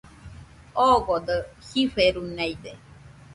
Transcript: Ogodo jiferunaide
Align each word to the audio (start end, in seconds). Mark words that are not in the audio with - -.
Ogodo 0.85 1.35
jiferunaide 1.67 2.71